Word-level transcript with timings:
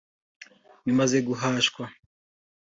Bimaze 0.85 1.17
guhashwa 1.27 1.83